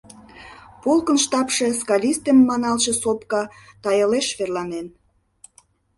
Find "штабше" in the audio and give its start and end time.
1.25-1.65